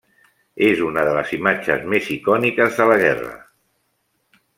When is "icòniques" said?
2.15-2.79